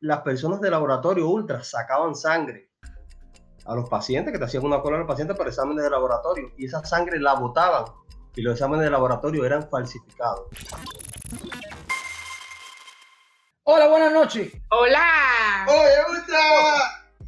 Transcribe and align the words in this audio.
las 0.00 0.20
personas 0.22 0.60
de 0.60 0.70
laboratorio 0.70 1.28
ultra 1.28 1.62
sacaban 1.62 2.14
sangre 2.14 2.70
a 3.66 3.74
los 3.74 3.88
pacientes, 3.88 4.32
que 4.32 4.38
te 4.38 4.44
hacían 4.46 4.64
una 4.64 4.80
cola 4.80 4.96
a 4.96 5.00
los 5.00 5.08
pacientes 5.08 5.36
para 5.36 5.50
exámenes 5.50 5.84
de 5.84 5.90
laboratorio, 5.90 6.50
y 6.56 6.66
esa 6.66 6.84
sangre 6.84 7.20
la 7.20 7.34
botaban, 7.34 7.84
y 8.34 8.42
los 8.42 8.54
exámenes 8.54 8.84
de 8.84 8.90
laboratorio 8.90 9.44
eran 9.44 9.68
falsificados. 9.68 10.46
Hola, 13.64 13.86
buenas 13.88 14.12
noches. 14.12 14.52
Hola. 14.70 15.66
¡Oye, 15.68 16.18
ultra! 16.18 16.38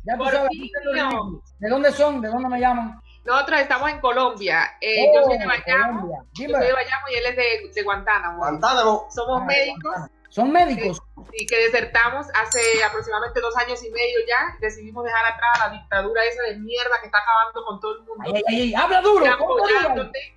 Ya 0.05 0.17
tú 0.17 0.25
Por 0.25 0.33
sabes, 0.33 0.49
fin, 0.51 0.71
¿de 1.61 1.69
dónde 1.69 1.93
son? 1.93 2.21
¿De 2.21 2.29
dónde 2.29 2.49
me 2.49 2.59
llaman? 2.59 3.01
Nosotros 3.25 3.61
estamos 3.61 3.89
en 3.91 4.01
Colombia. 4.01 4.73
Eh, 4.81 5.07
yo 5.15 5.23
soy 5.25 5.39
de 5.39 5.45
Oh, 5.45 5.49
Bayamo. 5.49 6.01
Colombia. 6.01 6.25
Yo 6.33 6.49
soy 6.49 6.67
de 6.67 6.73
Bayamo 6.73 7.07
y 7.09 7.15
él 7.15 7.27
es 7.27 7.37
de, 7.37 7.73
de 7.73 7.83
Guantánamo. 7.85 8.39
Guantánamo. 8.39 9.07
Somos 9.15 9.43
Ah, 9.43 9.45
médicos 9.45 9.95
Son 10.33 10.51
médicos. 10.51 10.99
y 11.35 11.47
que 11.47 11.57
desertamos 11.65 12.27
hace 12.35 12.83
aproximadamente 12.83 13.39
dos 13.43 13.55
años 13.59 13.85
y 13.85 13.91
medio 13.91 14.19
ya. 14.27 14.57
Decidimos 14.63 15.05
dejar 15.05 15.27
atrás 15.27 15.59
la 15.59 15.69
dictadura 15.79 16.25
esa 16.25 16.43
de 16.45 16.57
mierda 16.59 16.93
que 17.01 17.07
está 17.07 17.19
acabando 17.19 17.63
con 17.67 17.81
todo 17.81 17.99
el 17.99 18.05
mundo. 18.05 18.25
Ay, 18.25 18.43
ay, 18.49 18.61
ay, 18.63 18.75
habla 18.75 19.03
duro. 19.03 19.27
Apoyándote. 19.31 20.33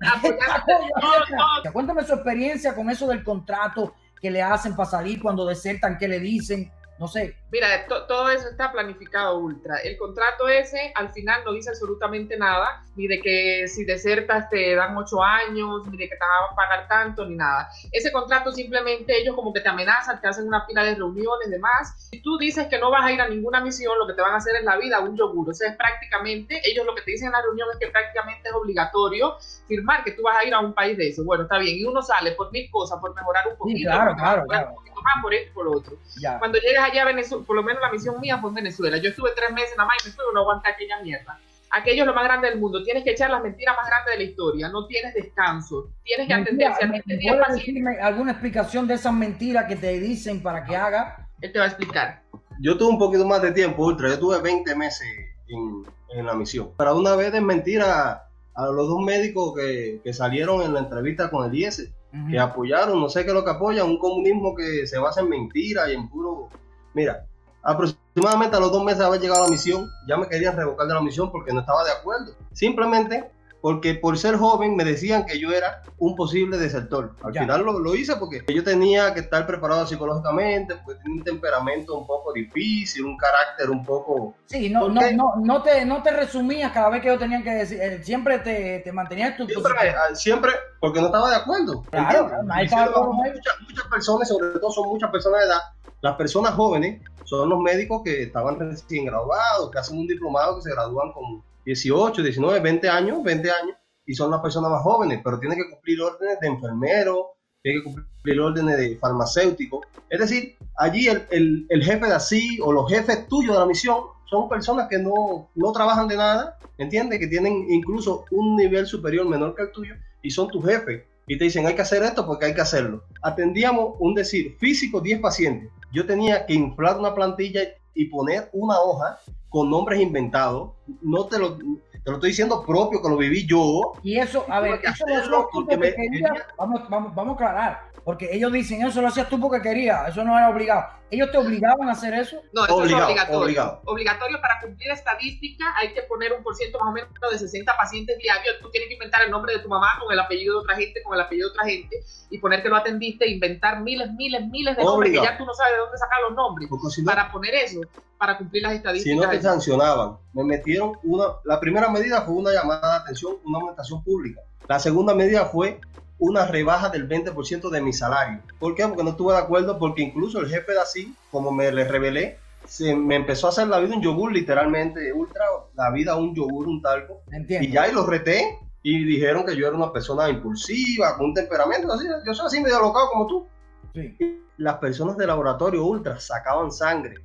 Cuéntame 1.72 2.02
su 2.06 2.14
experiencia 2.14 2.74
con 2.74 2.88
eso 2.88 3.06
del 3.08 3.22
contrato 3.22 3.94
que 4.22 4.30
le 4.30 4.40
hacen 4.40 4.74
para 4.74 4.88
salir 4.88 5.20
cuando 5.20 5.44
desertan, 5.44 5.98
qué 5.98 6.08
le 6.08 6.18
dicen, 6.18 6.72
no 6.98 7.08
sé. 7.08 7.36
Mira, 7.50 7.86
to- 7.86 8.06
todo 8.06 8.30
eso 8.30 8.48
está 8.48 8.72
planificado 8.72 9.38
ultra. 9.38 9.76
El 9.78 9.96
contrato 9.96 10.48
ese 10.48 10.92
al 10.94 11.10
final 11.10 11.42
no 11.44 11.52
dice 11.52 11.70
absolutamente 11.70 12.36
nada, 12.36 12.82
ni 12.96 13.06
de 13.08 13.20
que 13.20 13.66
si 13.68 13.84
desertas 13.84 14.48
te 14.48 14.74
dan 14.74 14.96
ocho 14.96 15.22
años, 15.22 15.86
ni 15.88 15.96
de 15.96 16.08
que 16.08 16.14
te 16.16 16.20
van 16.20 16.52
a 16.52 16.54
pagar 16.54 16.88
tanto, 16.88 17.24
ni 17.26 17.36
nada. 17.36 17.68
Ese 17.92 18.10
contrato 18.12 18.52
simplemente 18.52 19.16
ellos 19.20 19.34
como 19.34 19.52
que 19.52 19.60
te 19.60 19.68
amenazan, 19.68 20.20
te 20.20 20.28
hacen 20.28 20.46
una 20.46 20.66
pila 20.66 20.84
de 20.84 20.94
reuniones, 20.94 21.50
demás. 21.50 22.08
Si 22.10 22.20
tú 22.22 22.38
dices 22.38 22.66
que 22.68 22.78
no 22.78 22.90
vas 22.90 23.04
a 23.04 23.12
ir 23.12 23.20
a 23.20 23.28
ninguna 23.28 23.60
misión, 23.60 23.98
lo 23.98 24.06
que 24.06 24.14
te 24.14 24.22
van 24.22 24.32
a 24.32 24.36
hacer 24.36 24.56
en 24.56 24.64
la 24.64 24.76
vida 24.76 25.00
un 25.00 25.16
yogur. 25.16 25.50
O 25.50 25.54
sea, 25.54 25.70
es 25.70 25.76
prácticamente, 25.76 26.60
ellos 26.64 26.86
lo 26.86 26.94
que 26.94 27.02
te 27.02 27.10
dicen 27.12 27.26
en 27.28 27.32
la 27.32 27.42
reunión 27.42 27.68
es 27.72 27.78
que 27.78 27.88
prácticamente 27.88 28.48
es 28.48 28.54
obligatorio 28.54 29.36
firmar 29.68 30.04
que 30.04 30.12
tú 30.12 30.22
vas 30.22 30.38
a 30.38 30.44
ir 30.44 30.54
a 30.54 30.60
un 30.60 30.72
país 30.74 30.96
de 30.96 31.08
eso. 31.08 31.24
Bueno, 31.24 31.44
está 31.44 31.58
bien. 31.58 31.76
Y 31.78 31.84
uno 31.84 32.02
sale 32.02 32.32
por 32.32 32.50
mil 32.52 32.70
cosas, 32.70 32.98
por 33.00 33.14
mejorar 33.14 33.48
un 33.48 33.56
poquito, 33.56 33.90
claro, 33.90 34.10
por 34.12 34.16
claro, 34.20 34.42
mejorar 34.42 34.64
claro. 34.66 34.93
Más, 35.04 35.22
por 35.22 35.32
esto 35.34 35.50
y 35.50 35.54
por 35.54 35.64
lo 35.66 35.72
otro. 35.76 35.96
Ya. 36.20 36.38
Cuando 36.38 36.58
llegas 36.58 36.90
allá 36.90 37.02
a 37.02 37.06
Venezuela, 37.06 37.44
por 37.46 37.56
lo 37.56 37.62
menos 37.62 37.80
la 37.82 37.92
misión 37.92 38.20
mía 38.20 38.38
fue 38.38 38.48
en 38.50 38.54
Venezuela. 38.56 38.96
Yo 38.96 39.10
estuve 39.10 39.30
tres 39.36 39.52
meses 39.52 39.74
nada 39.76 39.86
más 39.88 39.96
y 40.04 40.08
me 40.08 40.14
fui, 40.14 40.24
no 40.34 40.40
aguanté 40.40 40.70
aquella 40.70 41.00
mierda. 41.02 41.38
Aquello 41.70 42.02
es 42.02 42.06
lo 42.06 42.14
más 42.14 42.24
grande 42.24 42.48
del 42.50 42.60
mundo. 42.60 42.82
Tienes 42.84 43.02
que 43.04 43.10
echar 43.10 43.30
las 43.30 43.42
mentiras 43.42 43.76
más 43.76 43.86
grandes 43.88 44.12
de 44.14 44.24
la 44.24 44.30
historia. 44.30 44.68
No 44.68 44.86
tienes 44.86 45.12
descanso. 45.14 45.88
Tienes 46.04 46.28
que 46.28 46.34
atender. 46.34 46.72
Si 46.80 46.86
¿me- 46.86 46.98
atendías 46.98 47.32
¿Puedes 47.34 47.46
paciente, 47.48 47.80
decirme 47.80 48.00
alguna 48.00 48.30
explicación 48.32 48.86
de 48.86 48.94
esas 48.94 49.12
mentiras 49.12 49.64
que 49.66 49.76
te 49.76 49.98
dicen 49.98 50.40
para 50.42 50.64
que 50.64 50.76
haga? 50.76 51.28
él 51.40 51.52
te 51.52 51.58
va 51.58 51.64
a 51.64 51.68
explicar. 51.68 52.22
Yo 52.60 52.78
tuve 52.78 52.90
un 52.90 52.98
poquito 52.98 53.26
más 53.26 53.42
de 53.42 53.50
tiempo, 53.52 53.84
ultra. 53.84 54.08
Yo 54.08 54.18
tuve 54.18 54.40
20 54.40 54.74
meses 54.76 55.06
en, 55.48 55.84
en 56.16 56.24
la 56.26 56.34
misión. 56.34 56.70
Para 56.76 56.94
una 56.94 57.16
vez 57.16 57.32
desmentir 57.32 57.82
a, 57.82 58.28
a 58.54 58.66
los 58.66 58.86
dos 58.88 59.00
médicos 59.02 59.52
que, 59.56 60.00
que 60.04 60.12
salieron 60.12 60.62
en 60.62 60.72
la 60.74 60.78
entrevista 60.80 61.28
con 61.28 61.44
el 61.44 61.54
IES, 61.58 61.90
Que 62.30 62.38
apoyaron, 62.38 63.00
no 63.00 63.08
sé 63.08 63.22
qué 63.22 63.28
es 63.28 63.34
lo 63.34 63.44
que 63.44 63.50
apoyan, 63.50 63.86
un 63.86 63.98
comunismo 63.98 64.54
que 64.54 64.86
se 64.86 64.98
basa 64.98 65.20
en 65.20 65.28
mentiras 65.28 65.88
y 65.88 65.94
en 65.94 66.08
puro... 66.08 66.48
Mira, 66.94 67.24
aproximadamente 67.62 68.56
a 68.56 68.60
los 68.60 68.70
dos 68.70 68.84
meses 68.84 69.00
de 69.00 69.04
haber 69.06 69.20
llegado 69.20 69.42
a 69.42 69.46
la 69.46 69.50
misión, 69.50 69.90
ya 70.06 70.16
me 70.16 70.28
querían 70.28 70.56
revocar 70.56 70.86
de 70.86 70.94
la 70.94 71.00
misión 71.00 71.30
porque 71.32 71.52
no 71.52 71.60
estaba 71.60 71.82
de 71.84 71.92
acuerdo. 71.92 72.32
Simplemente 72.52 73.30
porque 73.60 73.94
por 73.94 74.18
ser 74.18 74.36
joven 74.36 74.76
me 74.76 74.84
decían 74.84 75.24
que 75.24 75.38
yo 75.40 75.50
era 75.50 75.82
un 75.96 76.14
posible 76.14 76.58
desertor. 76.58 77.16
Al 77.22 77.32
Ya. 77.32 77.40
final 77.40 77.64
lo, 77.64 77.78
lo 77.78 77.94
hice 77.94 78.14
porque 78.16 78.44
yo 78.54 78.62
tenía 78.62 79.14
que 79.14 79.20
estar 79.20 79.46
preparado 79.46 79.86
psicológicamente, 79.86 80.76
porque 80.84 81.00
tenía 81.02 81.16
un 81.20 81.24
temperamento 81.24 81.98
un 81.98 82.06
poco 82.06 82.34
difícil, 82.34 83.06
un 83.06 83.16
carácter 83.16 83.70
un 83.70 83.82
poco... 83.82 84.34
Sí, 84.44 84.68
no, 84.68 84.80
¿Por 84.80 84.92
no, 84.92 85.00
no, 85.12 85.32
no, 85.42 85.62
te, 85.62 85.82
no 85.86 86.02
te 86.02 86.10
resumías 86.10 86.72
cada 86.72 86.90
vez 86.90 87.00
que 87.00 87.08
ellos 87.08 87.20
tenían 87.20 87.42
que 87.42 87.50
decir, 87.54 87.80
eh, 87.80 88.04
siempre 88.04 88.38
te, 88.40 88.80
te 88.80 88.92
mantenías 88.92 89.30
en 89.30 89.36
tu 89.38 89.46
Siempre, 89.46 89.72
ah, 89.88 90.14
siempre, 90.14 90.52
porque 90.84 91.00
no 91.00 91.06
estaba 91.06 91.30
de 91.30 91.36
acuerdo. 91.36 91.82
Claro, 91.90 92.28
claro, 92.68 93.12
muchas, 93.14 93.54
muchas 93.66 93.86
personas, 93.90 94.28
sobre 94.28 94.58
todo 94.58 94.70
son 94.70 94.90
muchas 94.90 95.10
personas 95.10 95.40
de 95.40 95.46
edad, 95.46 95.60
las 96.02 96.14
personas 96.16 96.52
jóvenes 96.52 97.00
son 97.24 97.48
los 97.48 97.58
médicos 97.58 98.02
que 98.04 98.24
estaban 98.24 98.58
recién 98.58 99.06
graduados, 99.06 99.70
que 99.70 99.78
hacen 99.78 99.98
un 99.98 100.06
diplomado, 100.06 100.56
que 100.56 100.60
se 100.60 100.72
gradúan 100.72 101.10
con 101.12 101.42
18, 101.64 102.22
19, 102.22 102.60
20 102.60 102.88
años, 102.90 103.22
20 103.24 103.50
años, 103.50 103.76
y 104.04 104.12
son 104.12 104.30
las 104.30 104.42
personas 104.42 104.72
más 104.72 104.82
jóvenes, 104.82 105.22
pero 105.24 105.40
tienen 105.40 105.56
que 105.56 105.70
cumplir 105.70 106.02
órdenes 106.02 106.38
de 106.38 106.48
enfermero, 106.48 107.28
tienen 107.62 107.82
que 107.82 107.90
cumplir 107.90 108.40
órdenes 108.42 108.76
de 108.76 108.98
farmacéutico. 108.98 109.80
Es 110.10 110.20
decir, 110.20 110.54
allí 110.76 111.08
el, 111.08 111.26
el, 111.30 111.66
el 111.70 111.82
jefe 111.82 112.04
de 112.04 112.12
así 112.12 112.58
o 112.62 112.72
los 112.72 112.90
jefes 112.90 113.26
tuyos 113.26 113.54
de 113.54 113.60
la 113.60 113.66
misión 113.66 114.00
son 114.26 114.50
personas 114.50 114.86
que 114.90 114.98
no, 114.98 115.48
no 115.54 115.72
trabajan 115.72 116.08
de 116.08 116.18
nada, 116.18 116.58
¿entiendes? 116.76 117.20
Que 117.20 117.28
tienen 117.28 117.70
incluso 117.70 118.26
un 118.32 118.54
nivel 118.54 118.86
superior 118.86 119.26
menor 119.26 119.54
que 119.54 119.62
el 119.62 119.72
tuyo 119.72 119.94
y 120.24 120.30
son 120.30 120.48
tus 120.48 120.64
jefes. 120.64 121.04
Y 121.26 121.38
te 121.38 121.44
dicen, 121.44 121.66
hay 121.66 121.74
que 121.74 121.82
hacer 121.82 122.02
esto 122.02 122.26
porque 122.26 122.46
hay 122.46 122.54
que 122.54 122.60
hacerlo. 122.60 123.04
Atendíamos 123.22 123.94
un 124.00 124.14
decir 124.14 124.56
físico 124.58 125.00
10 125.00 125.20
pacientes. 125.20 125.70
Yo 125.92 126.04
tenía 126.06 126.44
que 126.44 126.54
inflar 126.54 126.98
una 126.98 127.14
plantilla 127.14 127.60
y 127.94 128.06
poner 128.06 128.48
una 128.52 128.80
hoja 128.80 129.18
con 129.48 129.70
nombres 129.70 130.00
inventados. 130.00 130.72
No 131.00 131.26
te 131.26 131.38
lo, 131.38 131.56
te 131.56 131.62
lo 132.10 132.14
estoy 132.14 132.30
diciendo 132.30 132.64
propio, 132.66 133.00
que 133.00 133.08
lo 133.08 133.16
viví 133.16 133.46
yo. 133.46 133.92
Y 134.02 134.18
eso, 134.18 134.44
a 134.48 134.60
ver, 134.60 134.80
que 134.80 134.88
eso 134.88 135.06
lo 135.06 135.14
hacerlo 135.14 135.36
hacías 135.38 135.50
tú 135.52 135.58
porque 135.64 135.76
porque 135.76 135.76
me- 135.76 135.94
querías. 135.94 136.30
quería- 136.32 136.46
Vamos, 136.58 136.88
vamos, 136.90 137.14
vamos 137.14 137.32
a 137.32 137.34
aclarar. 137.36 137.80
Porque 138.04 138.28
ellos 138.30 138.52
dicen, 138.52 138.82
eso 138.82 139.00
lo 139.00 139.08
hacías 139.08 139.28
tú 139.30 139.40
porque 139.40 139.62
querías. 139.62 140.08
Eso 140.10 140.22
no 140.24 140.36
era 140.36 140.50
obligado. 140.50 140.84
Ellos 141.10 141.30
te 141.30 141.38
obligaban 141.38 141.88
a 141.88 141.92
hacer 141.92 142.14
eso. 142.14 142.40
No, 142.52 142.64
eso 142.64 142.76
Obligado, 142.76 143.02
es 143.02 143.08
obligatorio. 143.10 143.40
obligado. 143.40 143.82
Obligatorio 143.84 144.40
para 144.40 144.60
cumplir 144.60 144.90
estadística 144.90 145.64
hay 145.76 145.92
que 145.92 146.02
poner 146.02 146.32
un 146.32 146.42
por 146.42 146.56
ciento 146.56 146.78
más 146.80 146.88
o 146.88 146.92
menos 146.92 147.10
de 147.30 147.38
60 147.38 147.76
pacientes 147.76 148.18
diarios. 148.18 148.56
Tú 148.60 148.70
tienes 148.70 148.88
que 148.88 148.94
inventar 148.94 149.22
el 149.22 149.30
nombre 149.30 149.52
de 149.54 149.60
tu 149.60 149.68
mamá 149.68 149.88
con 150.00 150.12
el 150.12 150.18
apellido 150.18 150.54
de 150.54 150.60
otra 150.60 150.76
gente, 150.76 151.02
con 151.02 151.14
el 151.14 151.20
apellido 151.20 151.48
de 151.48 151.52
otra 151.52 151.64
gente 151.66 152.00
y 152.30 152.38
poner 152.38 152.62
que 152.62 152.68
lo 152.68 152.76
atendiste, 152.76 153.28
inventar 153.28 153.80
miles, 153.80 154.10
miles, 154.12 154.42
miles 154.48 154.76
de 154.76 154.82
nombres 154.82 155.12
que 155.12 155.22
ya 155.22 155.36
tú 155.38 155.44
no 155.44 155.54
sabes 155.54 155.74
de 155.74 155.78
dónde 155.78 155.98
sacar 155.98 156.18
los 156.28 156.34
nombres 156.34 156.68
Porque 156.68 156.88
si 156.90 157.02
no, 157.02 157.06
para 157.06 157.30
poner 157.30 157.54
eso, 157.54 157.80
para 158.18 158.36
cumplir 158.38 158.62
las 158.62 158.72
si 158.72 158.76
estadísticas. 158.78 159.24
no 159.24 159.30
te 159.30 159.42
sancionaban, 159.42 160.16
me 160.32 160.42
metieron 160.44 160.98
una. 161.04 161.26
La 161.44 161.60
primera 161.60 161.88
medida 161.90 162.22
fue 162.22 162.34
una 162.34 162.50
llamada 162.50 162.90
de 162.94 163.02
atención, 163.04 163.36
una 163.44 163.58
aumentación 163.58 164.02
pública. 164.02 164.40
La 164.68 164.78
segunda 164.78 165.14
medida 165.14 165.44
fue 165.44 165.78
una 166.18 166.46
rebaja 166.46 166.88
del 166.88 167.08
20% 167.08 167.70
de 167.70 167.80
mi 167.80 167.92
salario. 167.92 168.40
¿Por 168.58 168.74
qué? 168.74 168.86
Porque 168.86 169.04
no 169.04 169.10
estuve 169.10 169.32
de 169.32 169.40
acuerdo, 169.40 169.78
porque 169.78 170.02
incluso 170.02 170.40
el 170.40 170.48
jefe 170.48 170.72
de 170.72 170.80
así, 170.80 171.14
como 171.30 171.50
me 171.50 171.70
le 171.72 171.84
revelé, 171.84 172.38
se 172.66 172.94
me 172.94 173.16
empezó 173.16 173.46
a 173.46 173.50
hacer 173.50 173.68
la 173.68 173.78
vida 173.78 173.94
un 173.94 174.02
yogur, 174.02 174.32
literalmente, 174.32 175.12
ultra, 175.12 175.44
la 175.74 175.90
vida 175.90 176.16
un 176.16 176.34
yogur, 176.34 176.66
un 176.66 176.80
talco. 176.80 177.22
Entiendo. 177.30 177.68
Y 177.68 177.72
ya 177.72 177.88
y 177.88 177.92
los 177.92 178.06
reté 178.06 178.58
y 178.82 179.04
dijeron 179.04 179.44
que 179.44 179.56
yo 179.56 179.66
era 179.66 179.76
una 179.76 179.92
persona 179.92 180.28
impulsiva, 180.28 181.16
con 181.16 181.26
un 181.26 181.34
temperamento 181.34 181.92
así. 181.92 182.06
Yo 182.26 182.34
soy 182.34 182.46
así 182.46 182.60
medio 182.60 182.76
alocado 182.76 183.08
como 183.10 183.26
tú. 183.26 183.46
Sí. 183.94 184.16
Las 184.56 184.76
personas 184.76 185.16
de 185.16 185.26
laboratorio 185.26 185.84
ultra 185.84 186.20
sacaban 186.20 186.70
sangre 186.70 187.16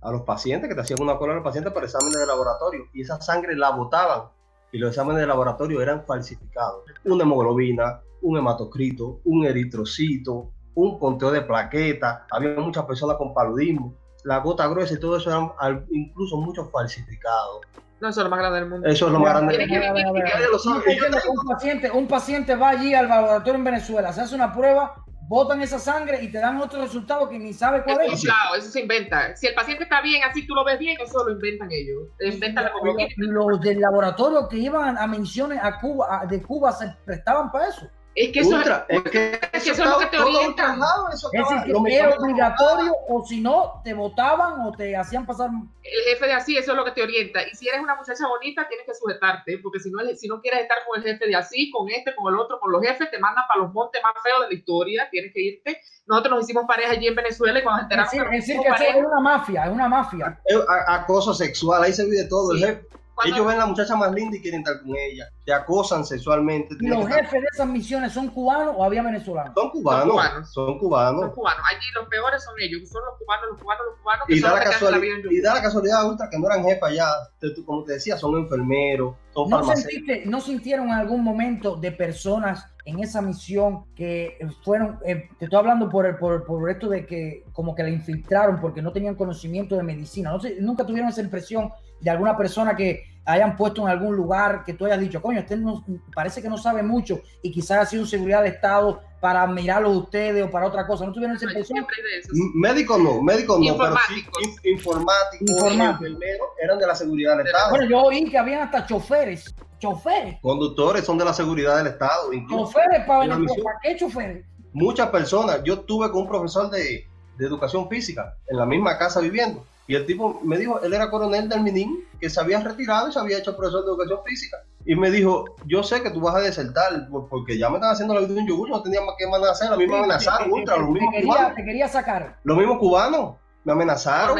a 0.00 0.10
los 0.10 0.22
pacientes, 0.22 0.68
que 0.68 0.74
te 0.74 0.80
hacían 0.80 1.00
una 1.00 1.16
cola 1.16 1.32
a 1.32 1.36
los 1.36 1.44
pacientes 1.44 1.72
para 1.72 1.86
exámenes 1.86 2.18
de 2.18 2.26
laboratorio. 2.26 2.84
Y 2.92 3.02
esa 3.02 3.20
sangre 3.20 3.56
la 3.56 3.70
botaban. 3.70 4.28
Y 4.74 4.78
los 4.78 4.90
exámenes 4.90 5.20
de 5.20 5.28
laboratorio 5.28 5.80
eran 5.80 6.04
falsificados. 6.04 6.82
Una 7.04 7.22
hemoglobina, 7.22 8.00
un 8.22 8.38
hematocrito, 8.38 9.20
un 9.24 9.46
eritrocito, 9.46 10.50
un 10.74 10.98
conteo 10.98 11.30
de 11.30 11.42
plaquetas. 11.42 12.22
Había 12.32 12.58
muchas 12.58 12.84
personas 12.84 13.16
con 13.16 13.32
paludismo. 13.32 13.94
La 14.24 14.38
gota 14.38 14.66
gruesa 14.66 14.94
y 14.94 14.98
todo 14.98 15.16
eso 15.16 15.30
eran 15.30 15.86
incluso 15.92 16.38
muchos 16.38 16.72
falsificados. 16.72 17.60
No, 18.00 18.08
eso 18.08 18.20
es 18.20 18.24
lo 18.24 18.30
más 18.30 18.40
grande 18.40 18.58
del 18.58 18.68
mundo. 18.68 18.88
Eso 18.88 19.06
es 19.06 19.12
lo 19.12 19.20
más 19.20 19.34
grande. 19.34 19.58
Diciendo 19.58 21.18
que 21.22 21.28
un 21.28 21.46
paciente, 21.46 21.90
un 21.92 22.08
paciente 22.08 22.56
va 22.56 22.70
allí 22.70 22.94
al 22.94 23.08
laboratorio 23.08 23.54
en 23.54 23.64
Venezuela, 23.64 24.12
se 24.12 24.22
hace 24.22 24.34
una 24.34 24.52
prueba, 24.52 25.03
botan 25.26 25.60
esa 25.62 25.78
sangre 25.78 26.22
y 26.22 26.28
te 26.30 26.38
dan 26.38 26.60
otro 26.60 26.80
resultado 26.82 27.28
que 27.28 27.38
ni 27.38 27.52
sabe 27.52 27.82
cuál 27.82 28.00
es. 28.02 28.22
claro, 28.22 28.54
eso 28.56 28.70
se 28.70 28.80
inventa. 28.80 29.34
Si 29.36 29.46
el 29.46 29.54
paciente 29.54 29.84
está 29.84 30.00
bien, 30.02 30.22
así 30.24 30.46
tú 30.46 30.54
lo 30.54 30.64
ves 30.64 30.78
bien, 30.78 30.96
eso 31.00 31.24
lo 31.24 31.32
inventan 31.32 31.68
ellos. 31.72 32.08
Inventan. 32.20 32.70
Los 33.16 33.60
del 33.60 33.80
laboratorio 33.80 34.48
que 34.48 34.58
iban 34.58 34.98
a 34.98 35.06
misiones 35.06 35.58
a 35.62 35.78
Cuba, 35.80 36.20
a- 36.22 36.26
de 36.26 36.42
Cuba, 36.42 36.72
se 36.72 36.94
prestaban 37.04 37.50
para 37.50 37.68
eso. 37.68 37.88
Es 38.16 38.32
que 38.32 38.40
eso 38.40 38.50
Ultra, 38.56 38.86
es 38.88 39.02
que 39.02 39.32
es 39.52 39.64
que 39.64 39.70
eso 39.70 39.82
es 39.82 39.90
lo 39.90 39.98
que 39.98 40.06
te 40.06 40.18
orientan. 40.18 40.80
eso 41.12 41.30
Es 41.32 41.42
que 41.48 41.94
era 41.96 42.10
obligatorio 42.16 42.92
o 43.08 43.24
si 43.26 43.40
no, 43.40 43.80
te 43.82 43.92
votaban 43.92 44.60
o 44.60 44.72
te 44.72 44.96
hacían 44.96 45.26
pasar. 45.26 45.50
el 45.82 46.04
jefe 46.12 46.26
de 46.26 46.32
así, 46.32 46.56
eso 46.56 46.70
es 46.72 46.76
lo 46.76 46.84
que 46.84 46.92
te 46.92 47.02
orienta. 47.02 47.40
Y 47.42 47.54
si 47.56 47.68
eres 47.68 47.80
una 47.80 47.96
muchacha 47.96 48.26
bonita, 48.28 48.68
tienes 48.68 48.86
que 48.86 48.94
sujetarte, 48.94 49.58
porque 49.58 49.80
si 49.80 49.90
no, 49.90 49.98
si 50.16 50.28
no 50.28 50.40
quieres 50.40 50.60
estar 50.62 50.78
con 50.86 50.98
el 50.98 51.04
jefe 51.04 51.26
de 51.26 51.34
así, 51.34 51.70
con 51.70 51.88
este, 51.90 52.14
con 52.14 52.32
el 52.32 52.38
otro, 52.38 52.60
con 52.60 52.70
los 52.72 52.80
jefes, 52.82 53.10
te 53.10 53.18
mandan 53.18 53.44
para 53.48 53.60
los 53.62 53.72
montes 53.72 54.00
más 54.02 54.12
feos 54.22 54.42
de 54.42 54.48
la 54.48 54.54
historia, 54.54 55.08
tienes 55.10 55.32
que 55.34 55.40
irte. 55.42 55.80
Nosotros 56.06 56.34
nos 56.36 56.44
hicimos 56.44 56.64
pareja 56.66 56.92
allí 56.92 57.08
en 57.08 57.14
Venezuela 57.16 57.58
y 57.58 57.62
cuando 57.62 57.82
nos 57.82 57.90
Es 57.90 58.12
enteramos 58.12 58.12
decir, 58.12 58.22
es 58.34 58.46
decir, 58.46 58.54
que 58.62 58.68
eso 58.68 58.76
pareja, 58.76 58.98
es 58.98 59.04
una 59.06 59.20
mafia, 59.20 59.64
es 59.64 59.70
una 59.72 59.88
mafia. 59.88 60.40
Acoso 60.88 61.34
sexual, 61.34 61.82
ahí 61.82 61.92
se 61.92 62.04
vive 62.04 62.24
todo. 62.28 62.52
el 62.52 62.58
Sí. 62.58 62.64
jefe- 62.64 62.86
cuando- 63.14 63.36
Ellos 63.36 63.46
ven 63.46 63.56
a 63.56 63.58
la 63.60 63.66
muchacha 63.66 63.94
más 63.94 64.12
linda 64.12 64.36
y 64.36 64.40
quieren 64.42 64.60
estar 64.60 64.80
con 64.82 64.90
ella. 64.96 65.28
Te 65.44 65.52
acosan 65.52 66.04
sexualmente. 66.04 66.74
¿Y 66.74 66.78
tienes 66.78 66.98
los 66.98 67.06
estar- 67.08 67.24
jefes 67.24 67.42
de 67.42 67.46
esas 67.52 67.66
misiones 67.66 68.12
son 68.12 68.28
cubanos 68.28 68.74
o 68.76 68.84
había 68.84 69.02
venezolanos? 69.02 69.52
Son 69.54 69.70
cubanos, 69.70 70.10
cubanos. 70.12 70.52
son 70.52 70.78
cubanos. 70.78 71.20
Los 71.26 71.34
cubanos. 71.34 71.62
Allí 71.70 71.86
los 71.94 72.08
peores 72.08 72.42
son 72.42 72.54
ellos. 72.60 72.88
Son 72.88 73.02
los 73.04 73.18
cubanos, 73.18 73.46
los 73.52 73.60
cubanos, 73.60 73.84
los 73.90 74.00
cubanos 74.00 74.26
que 74.26 74.34
Y 74.34 74.38
son 74.38 74.50
da, 74.50 74.56
la 74.56 74.64
la 74.64 74.70
casualidad, 74.70 75.16
en 75.18 75.32
y 75.32 75.40
da 75.40 75.54
la 75.54 75.62
casualidad, 75.62 76.08
Ultra, 76.08 76.30
que 76.30 76.38
no 76.38 76.46
eran 76.46 76.64
jefas 76.64 76.94
ya, 76.94 77.06
te- 77.38 77.50
tú- 77.50 77.64
como 77.64 77.84
te 77.84 77.92
decía, 77.94 78.16
son 78.16 78.36
enfermeros, 78.38 79.16
son 79.34 79.50
¿No, 79.50 79.64
sentiste, 79.64 80.22
¿No 80.26 80.40
sintieron 80.40 80.86
en 80.88 80.94
algún 80.94 81.22
momento 81.22 81.76
de 81.76 81.92
personas 81.92 82.66
en 82.86 83.00
esa 83.00 83.22
misión 83.22 83.84
que 83.94 84.38
fueron, 84.62 84.98
eh, 85.06 85.28
te 85.38 85.46
estoy 85.46 85.58
hablando 85.58 85.88
por, 85.88 86.04
el, 86.06 86.16
por, 86.16 86.44
por 86.44 86.68
esto 86.70 86.88
de 86.88 87.06
que 87.06 87.44
como 87.52 87.74
que 87.74 87.82
la 87.82 87.88
infiltraron 87.88 88.60
porque 88.60 88.82
no 88.82 88.92
tenían 88.92 89.14
conocimiento 89.14 89.74
de 89.76 89.82
medicina? 89.82 90.30
¿No 90.30 90.38
sé, 90.40 90.56
¿Nunca 90.60 90.84
tuvieron 90.86 91.08
esa 91.08 91.22
impresión 91.22 91.70
de 92.00 92.10
alguna 92.10 92.36
persona 92.36 92.76
que 92.76 93.02
hayan 93.26 93.56
puesto 93.56 93.82
en 93.82 93.88
algún 93.88 94.14
lugar 94.16 94.64
que 94.64 94.74
tú 94.74 94.84
hayas 94.86 95.00
dicho, 95.00 95.22
coño, 95.22 95.38
este 95.40 95.56
no- 95.56 95.84
parece 96.14 96.42
que 96.42 96.48
no 96.48 96.58
sabe 96.58 96.82
mucho 96.82 97.20
y 97.42 97.50
quizás 97.50 97.78
ha 97.78 97.86
sido 97.86 98.04
seguridad 98.06 98.42
del 98.42 98.52
Estado 98.52 99.00
para 99.20 99.46
mirarlo 99.46 99.88
a 99.88 99.96
ustedes 99.96 100.44
o 100.44 100.50
para 100.50 100.66
otra 100.66 100.86
cosa? 100.86 101.06
¿No 101.06 101.12
tuvieron 101.12 101.34
esa 101.36 101.46
Yo 101.46 101.50
impresión? 101.52 101.76
siempre 101.76 101.96
de 102.02 102.18
eso. 102.18 102.28
M- 102.34 102.50
Médicos 102.54 103.00
no, 103.00 103.22
médicos 103.22 103.58
no, 103.58 103.64
pero 103.78 103.96
sí 104.08 104.14
Informáticos. 104.18 104.42
in- 104.42 104.72
informáticos, 104.74 105.50
Informáticos. 105.50 106.06
enfermeros 106.06 106.48
eran 106.62 106.78
de 106.78 106.86
la 106.86 106.94
seguridad 106.94 107.36
del 107.36 107.44
De- 107.44 107.50
Estado. 107.50 107.70
Bueno, 107.70 107.86
yo 107.88 108.02
oí 108.02 108.30
que 108.30 108.36
habían 108.38 108.60
hasta 108.60 108.84
choferes, 108.86 109.54
choferes, 109.78 110.36
Conductores 110.42 111.04
son 111.04 111.16
de 111.16 111.24
la 111.24 111.32
seguridad 111.32 111.78
del 111.78 111.86
Estado. 111.88 112.32
Incluso 112.32 112.66
choferes 112.72 113.06
para. 113.06 113.26
¿Para 113.36 113.78
qué 113.82 113.96
choferes? 113.96 114.44
muchas 114.74 115.08
personas, 115.10 115.62
yo 115.64 115.74
estuve 115.74 116.10
con 116.10 116.22
un 116.22 116.28
profesor 116.28 116.68
de, 116.68 117.06
de 117.38 117.46
educación 117.46 117.88
física 117.88 118.34
en 118.48 118.58
la 118.58 118.66
misma 118.66 118.98
casa 118.98 119.20
viviendo. 119.20 119.64
Y 119.86 119.94
el 119.96 120.06
tipo 120.06 120.40
me 120.42 120.56
dijo, 120.56 120.80
él 120.82 120.94
era 120.94 121.10
coronel 121.10 121.48
del 121.48 121.60
MININ, 121.60 122.04
que 122.18 122.30
se 122.30 122.40
había 122.40 122.60
retirado 122.60 123.08
y 123.08 123.12
se 123.12 123.18
había 123.18 123.38
hecho 123.38 123.54
profesor 123.56 123.84
de 123.84 123.90
educación 123.90 124.20
física. 124.24 124.56
Y 124.86 124.94
me 124.96 125.10
dijo, 125.10 125.44
yo 125.66 125.82
sé 125.82 126.02
que 126.02 126.10
tú 126.10 126.20
vas 126.20 126.34
a 126.36 126.40
desertar, 126.40 127.08
por- 127.10 127.28
porque 127.28 127.58
ya 127.58 127.68
me 127.68 127.76
están 127.76 127.90
haciendo 127.92 128.14
la 128.14 128.20
vida 128.20 128.32
de 128.34 128.40
un 128.40 128.48
yogur, 128.48 128.70
no 128.70 128.82
tenía 128.82 129.00
más 129.02 129.14
que 129.18 129.24
hacer, 129.50 129.72
a 129.72 129.76
mí 129.76 129.86
me 129.86 129.98
amenazaron, 129.98 130.50
ultra, 130.52 130.76
los 130.76 130.86
te, 130.86 130.92
mismos 130.92 131.14
quería, 131.14 131.32
cubanos, 131.32 131.54
te 131.54 131.64
quería 131.64 131.88
sacar. 131.88 132.36
los 132.44 132.56
mismos 132.56 132.78
cubanos 132.78 133.34
me 133.64 133.72
amenazaron, 133.72 134.38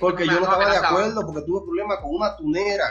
porque 0.00 0.26
yo 0.26 0.32
no 0.32 0.40
estaba 0.44 0.70
de 0.70 0.76
acuerdo, 0.76 1.26
porque 1.26 1.42
tuve 1.42 1.60
problemas 1.64 1.98
con 1.98 2.14
una 2.14 2.36
tunera, 2.36 2.84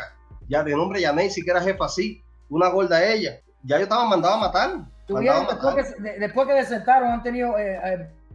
ya 0.48 0.63
de 0.63 0.75
nombre 0.75 1.01
Yanesi, 1.01 1.44
que 1.44 1.51
era 1.51 1.62
jefa 1.62 1.86
así, 1.86 2.24
una 2.50 2.69
gorda 2.69 3.03
ella. 3.03 3.39
Ya 3.63 3.77
yo 3.77 3.83
estaba 3.83 4.06
mandado 4.06 4.36
a 4.36 4.39
matar. 4.39 4.71
que, 5.75 6.19
después 6.19 6.48
que 6.48 6.53
desertaron, 6.53 7.09
han 7.09 7.24
tenido, 7.24 7.57
eh, 7.59 7.80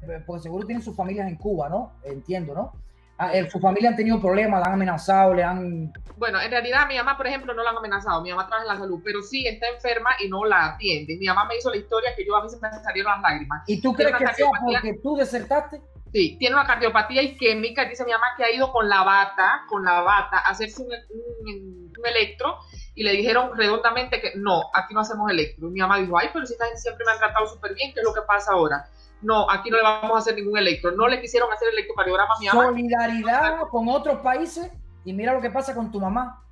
eh, 0.03 0.23
porque 0.27 0.43
seguro 0.43 0.67
tienen 0.67 0.83
sus 0.85 0.95
familias 0.97 1.27
en 1.29 1.37
Cuba, 1.37 1.69
¿no? 1.69 1.93
Entiendo, 2.05 2.55
¿no? 2.55 2.73
Ah, 3.19 3.33
eh, 3.35 3.49
su 3.51 3.59
familia 3.59 3.91
han 3.91 3.97
tenido 3.97 4.21
problemas, 4.21 4.61
la 4.61 4.67
han 4.67 4.75
amenazado, 4.75 5.33
le 5.33 5.43
han... 5.43 5.93
Bueno, 6.17 6.41
en 6.41 6.51
realidad 6.51 6.83
a 6.83 6.87
mi 6.87 6.97
mamá, 6.97 7.17
por 7.17 7.27
ejemplo, 7.27 7.55
no 7.55 7.63
la 7.63 7.71
han 7.71 7.77
amenazado. 7.79 8.23
Mi 8.23 8.31
mamá 8.31 8.47
trabaja 8.47 8.65
en 8.71 8.75
la 8.75 8.79
salud, 8.79 9.01
pero 9.05 9.23
sí 9.23 9.47
está 9.47 9.69
enferma 9.69 10.11
y 10.21 10.29
no 10.29 10.45
la 10.45 10.67
atiende. 10.67 11.17
Mi 11.19 11.27
mamá 11.27 11.47
me 11.47 11.57
hizo 11.57 11.71
la 11.71 11.77
historia 11.77 12.15
que 12.15 12.27
yo 12.27 12.37
a 12.37 12.43
veces 12.43 12.61
me 12.61 12.71
salieron 12.83 13.13
las 13.13 13.23
lágrimas. 13.23 13.63
¿Y 13.67 13.81
tú 13.81 13.95
crees 13.95 14.17
que 14.17 14.27
sea 14.35 14.47
porque 14.61 14.99
tú 15.03 15.17
desertaste? 15.17 15.81
Sí, 16.13 16.37
tiene 16.39 16.55
una 16.57 16.67
cardiopatía 16.67 17.23
isquémica. 17.23 17.85
Dice 17.87 18.05
mi 18.05 18.13
mamá 18.13 18.27
que 18.37 18.45
ha 18.45 18.51
ido 18.51 18.71
con 18.71 18.89
la 18.89 19.03
bata, 19.03 19.63
con 19.69 19.85
la 19.85 20.01
bata, 20.03 20.39
a 20.39 20.51
hacerse 20.51 20.83
un, 20.83 20.89
un- 20.89 21.93
un 21.99 22.07
electro 22.07 22.59
y 22.95 23.03
le 23.03 23.13
dijeron 23.13 23.51
redondamente 23.57 24.21
que 24.21 24.33
no, 24.37 24.63
aquí 24.75 24.95
no 24.95 25.01
hacemos 25.01 25.31
electro. 25.31 25.69
Y 25.69 25.73
mi 25.73 25.81
mamá 25.81 25.99
dijo, 25.99 26.19
ay, 26.19 26.29
pero 26.33 26.47
si 26.47 26.55
siempre 26.77 27.05
me 27.05 27.13
han 27.13 27.19
tratado 27.19 27.47
súper 27.47 27.75
bien, 27.75 27.93
¿qué 27.93 28.01
es 28.01 28.05
lo 28.05 28.15
que 28.15 28.23
pasa 28.23 28.53
ahora? 28.53 28.89
No, 29.23 29.51
aquí 29.51 29.71
no 29.71 29.77
le 29.79 29.83
vamos 29.83 30.13
a 30.15 30.19
hacer 30.19 30.35
ningún 30.35 30.59
electro. 30.59 30.93
No 30.93 31.09
le 31.09 31.21
quisieron 31.21 31.53
hacer 31.53 31.69
electrocardiograma 31.73 32.35
a 32.35 32.39
mi 32.39 32.47
mamá. 32.47 32.65
Solidaridad 32.67 33.61
con 33.71 33.89
otros 33.89 34.19
países 34.21 34.71
y 35.05 35.13
mira 35.13 35.33
lo 35.33 35.41
que 35.41 35.51
pasa 35.51 35.75
con 35.75 35.91
tu 35.91 36.01
mamá. 36.01 36.43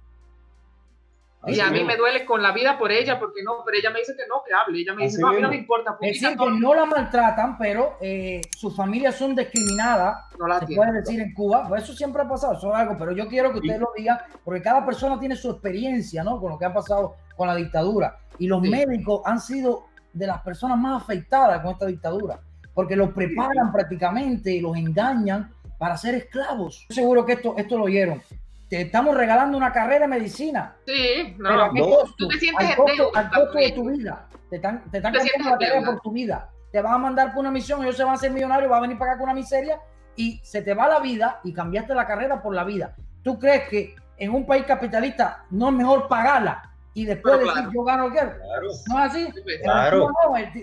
Y 1.47 1.61
a 1.61 1.71
mí 1.71 1.85
me 1.85 1.95
duele 1.99 2.25
con 2.25 2.43
la 2.43 2.53
vida 2.53 2.79
por 2.79 2.91
ella, 2.91 3.19
porque 3.19 3.43
no, 3.43 3.57
pero 3.67 3.77
ella 3.77 3.91
me 3.91 3.99
dice 3.99 4.15
que 4.17 4.27
no, 4.27 4.43
que 4.47 4.55
hable. 4.55 4.79
Ella 4.81 4.95
me 4.95 5.05
dice, 5.05 5.17
Así 5.17 5.23
no, 5.23 5.29
a 5.29 5.33
mí 5.35 5.43
no 5.43 5.51
me 5.51 5.57
importa. 5.57 5.99
Es 6.01 6.19
decir, 6.19 6.39
todo, 6.39 6.47
que 6.47 6.53
no 6.59 6.73
la 6.73 6.87
maltratan, 6.87 7.59
pero 7.59 7.99
eh, 8.01 8.41
sus 8.57 8.75
familias 8.75 9.17
son 9.17 9.37
discriminadas 9.37 10.25
no 10.39 10.47
la 10.47 10.59
se 10.61 10.65
atiende. 10.65 10.87
puede 10.87 11.01
decir 11.01 11.21
en 11.21 11.35
Cuba, 11.35 11.69
pues 11.69 11.83
eso 11.83 11.93
siempre 11.93 12.23
ha 12.23 12.29
pasado, 12.29 12.55
eso 12.55 12.71
es 12.71 12.75
algo, 12.75 12.97
pero 12.99 13.13
yo 13.13 13.29
quiero 13.29 13.53
que 13.53 13.59
ustedes 13.59 13.79
lo 13.79 13.93
digan, 13.95 14.19
porque 14.43 14.63
cada 14.63 14.87
persona 14.87 15.21
tiene 15.21 15.37
su 15.37 15.51
experiencia, 15.51 16.25
¿no? 16.25 16.41
Con 16.41 16.51
lo 16.51 16.59
que 16.59 16.65
ha 16.65 16.73
pasado 16.73 17.17
con 17.37 17.47
la 17.47 17.55
dictadura. 17.57 18.17
Y 18.39 18.47
los 18.47 18.63
Sí. 18.63 18.71
médicos 18.71 19.21
han 19.27 19.39
sido 19.39 19.85
de 20.15 20.27
las 20.27 20.41
personas 20.41 20.79
más 20.79 21.03
afectadas 21.03 21.61
con 21.61 21.73
esta 21.73 21.85
dictadura, 21.85 22.41
porque 22.75 22.97
los 22.97 23.11
preparan 23.13 23.73
prácticamente 23.73 24.51
y 24.53 24.61
los 24.61 24.77
engañan 24.77 25.53
para 25.79 25.97
ser 25.97 26.15
esclavos. 26.15 26.87
Seguro 26.91 27.25
que 27.25 27.35
esto, 27.35 27.55
esto 27.57 27.79
lo 27.79 27.85
oyeron. 27.85 28.21
Te 28.69 28.81
estamos 28.83 29.17
regalando 29.17 29.57
una 29.57 29.73
carrera 29.73 30.01
de 30.01 30.09
medicina, 30.09 30.75
Sí, 30.87 31.35
no. 31.39 31.49
pero 31.51 31.63
¿a 31.65 31.73
qué 31.73 31.81
no. 31.81 31.87
costo? 31.91 32.15
Tú 32.19 32.29
te 32.29 32.39
sientes 32.39 32.71
Al 32.71 32.77
costo, 32.77 33.11
al 33.15 33.31
costo 33.31 33.59
de 33.59 33.73
tu 33.73 33.91
vida. 33.91 34.27
Te 34.51 34.57
están, 34.57 34.83
te 34.91 34.97
están 34.99 35.13
te 35.13 35.19
cambiando 35.19 35.51
la 35.51 35.59
carrera 35.59 35.87
por 35.87 36.01
tu 36.01 36.13
vida. 36.13 36.51
Te 36.73 36.81
van 36.83 36.95
a 36.95 36.99
mandar 36.99 37.33
por 37.33 37.41
una 37.41 37.51
misión, 37.51 37.83
ellos 37.83 37.97
se 37.97 38.03
van 38.03 38.13
a 38.13 38.17
hacer 38.17 38.33
millonarios, 38.33 38.71
va 38.71 38.79
a 38.79 38.81
venir 38.81 38.99
para 38.99 39.13
acá 39.13 39.19
con 39.21 39.29
una 39.31 39.35
miseria 39.35 39.79
y 40.17 40.41
se 40.43 40.63
te 40.63 40.75
va 40.75 40.89
la 40.89 40.99
vida 41.01 41.41
y 41.45 41.53
cambiaste 41.53 41.95
la 41.95 42.07
carrera 42.07 42.43
por 42.43 42.55
la 42.55 42.65
vida. 42.65 42.97
¿Tú 43.23 43.39
crees 43.39 43.69
que 43.69 43.95
en 44.17 44.33
un 44.35 44.47
país 44.47 44.65
capitalista 44.65 45.45
no 45.51 45.69
es 45.69 45.75
mejor 45.75 46.09
pagarla 46.09 46.71
y 46.95 47.05
después 47.05 47.39
decir 47.39 47.53
claro. 47.53 47.71
yo 47.73 47.85
gano 47.85 48.07
el 48.07 48.13
guerra? 48.13 48.37
Claro. 48.37 48.69
No 48.89 49.05
es 49.05 49.11
así. 49.13 49.29
pues, 49.45 49.61
No, 49.65 50.09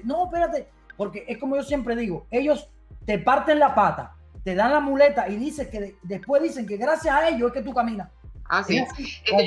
no, 0.04 0.26
espérate, 0.26 0.70
porque 1.02 1.26
es 1.28 1.40
como 1.40 1.56
yo 1.56 1.64
siempre 1.64 1.96
digo, 1.96 2.28
ellos 2.30 2.70
te 3.08 3.18
parten 3.18 3.58
la 3.58 3.74
pata, 3.74 4.14
te 4.44 4.54
dan 4.54 4.72
la 4.72 4.80
muleta 4.80 5.28
y 5.28 5.36
dicen 5.36 5.68
que 5.72 5.80
de- 5.80 5.96
después 6.04 6.44
dicen 6.44 6.68
que 6.68 6.78
gracias 6.78 7.16
a 7.16 7.28
ellos 7.28 7.48
es 7.48 7.54
que 7.54 7.64
tú 7.64 7.74
caminas. 7.74 8.08
Así. 8.48 8.78
Es 8.78 8.88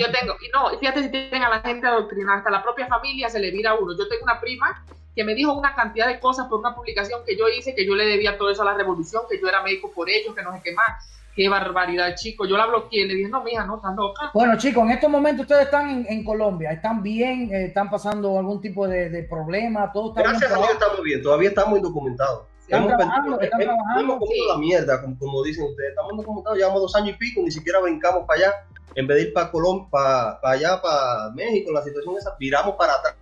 yo 0.00 0.10
tengo, 0.10 0.34
y 0.44 0.48
no, 0.52 0.76
fíjate 0.80 1.04
si 1.04 1.10
tienen 1.10 1.44
a 1.44 1.48
la 1.50 1.60
gente 1.60 1.86
adoctrinada, 1.86 2.38
hasta 2.38 2.50
la 2.50 2.60
propia 2.60 2.88
familia 2.88 3.28
se 3.28 3.38
le 3.38 3.52
vira 3.52 3.70
a 3.70 3.74
uno. 3.74 3.92
Yo 3.96 4.08
tengo 4.08 4.24
una 4.24 4.40
prima 4.40 4.84
que 5.14 5.22
me 5.22 5.32
dijo 5.36 5.52
una 5.52 5.76
cantidad 5.76 6.08
de 6.08 6.18
cosas 6.18 6.48
por 6.48 6.58
una 6.58 6.74
publicación 6.74 7.20
que 7.24 7.36
yo 7.36 7.48
hice, 7.48 7.72
que 7.76 7.86
yo 7.86 7.94
le 7.94 8.04
debía 8.04 8.36
todo 8.36 8.50
eso 8.50 8.62
a 8.62 8.64
la 8.64 8.74
revolución, 8.74 9.22
que 9.30 9.40
yo 9.40 9.46
era 9.48 9.62
médico 9.62 9.92
por 9.92 10.10
ellos, 10.10 10.34
que 10.34 10.42
no 10.42 10.52
sé 10.52 10.60
qué 10.64 10.72
más. 10.72 11.08
Qué 11.36 11.48
barbaridad, 11.48 12.14
chico. 12.16 12.46
Yo 12.46 12.56
la 12.56 12.66
bloqueé, 12.66 13.06
le 13.06 13.14
dije, 13.14 13.28
no, 13.28 13.42
mija, 13.42 13.66
no, 13.66 13.76
estás 13.76 13.94
loca. 13.96 14.30
Bueno, 14.32 14.56
chicos, 14.56 14.84
en 14.84 14.90
estos 14.92 15.10
momentos 15.10 15.42
ustedes 15.42 15.64
están 15.64 15.90
en, 15.90 16.06
en 16.08 16.24
Colombia, 16.24 16.70
están 16.70 17.02
bien, 17.02 17.50
Eh, 17.52 17.66
están 17.66 17.90
pasando 17.90 18.38
algún 18.38 18.60
tipo 18.60 18.86
de, 18.86 19.10
de 19.10 19.24
problema, 19.24 19.90
todo 19.92 20.10
está 20.10 20.22
Gracias 20.22 20.50
a 20.52 20.54
bien. 20.54 20.66
Dios 20.68 20.72
estamos 20.80 21.02
bien, 21.02 21.22
todavía 21.22 21.48
estamos 21.48 21.76
indocumentados. 21.78 22.42
Están 22.60 22.84
Hemos 22.84 22.96
trabajando, 22.96 23.40
están 23.40 23.60
hemos- 23.60 23.74
trabajando, 23.74 24.00
hemos 24.02 24.18
comido 24.20 24.44
sí. 24.44 24.48
la 24.52 24.58
mierda, 24.58 25.00
como, 25.02 25.18
como 25.18 25.42
dicen 25.42 25.64
ustedes. 25.64 25.90
Estamos 25.90 26.12
indocumentados, 26.12 26.58
llevamos 26.58 26.80
dos 26.82 26.94
años 26.96 27.10
y 27.16 27.18
pico, 27.18 27.40
ni 27.42 27.50
siquiera 27.50 27.80
brincamos 27.80 28.24
para 28.26 28.40
allá. 28.40 28.54
En 28.94 29.06
vez 29.08 29.16
de 29.16 29.22
ir 29.24 29.32
para 29.34 29.50
Colombia, 29.50 29.88
para, 29.90 30.38
allá, 30.42 30.80
para 30.80 31.30
México, 31.34 31.72
la 31.72 31.82
situación 31.82 32.16
esa, 32.16 32.36
viramos 32.38 32.76
para 32.76 32.92
atrás, 32.94 33.16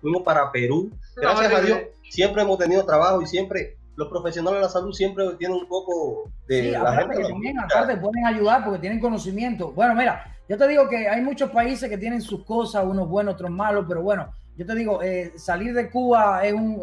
fuimos 0.00 0.22
para 0.22 0.50
Perú. 0.50 0.90
Gracias 1.16 1.50
No, 1.50 1.56
a 1.56 1.60
Dios, 1.60 1.78
siempre 2.10 2.42
hemos 2.42 2.58
tenido 2.58 2.84
trabajo 2.84 3.22
y 3.22 3.26
siempre 3.26 3.76
los 3.98 4.08
profesionales 4.08 4.60
de 4.60 4.62
la 4.66 4.68
salud 4.70 4.92
siempre 4.92 5.24
tienen 5.38 5.56
un 5.58 5.66
poco 5.66 6.30
de 6.46 6.62
Sí, 6.62 6.70
la 6.70 6.94
gente. 6.94 7.16
que 7.16 7.22
también, 7.28 7.58
aparte 7.58 7.96
pueden 7.96 8.24
ayudar 8.26 8.64
porque 8.64 8.78
tienen 8.78 9.00
conocimiento. 9.00 9.72
Bueno, 9.72 9.94
mira, 9.96 10.24
yo 10.48 10.56
te 10.56 10.68
digo 10.68 10.88
que 10.88 11.08
hay 11.08 11.20
muchos 11.20 11.50
países 11.50 11.90
que 11.90 11.98
tienen 11.98 12.22
sus 12.22 12.44
cosas, 12.44 12.84
unos 12.84 13.08
buenos, 13.08 13.34
otros 13.34 13.50
malos, 13.50 13.86
pero 13.88 14.00
bueno, 14.02 14.28
yo 14.56 14.64
te 14.64 14.74
digo, 14.76 15.02
eh, 15.02 15.32
salir 15.36 15.74
de 15.74 15.90
Cuba 15.90 16.44
es 16.44 16.52
un, 16.52 16.80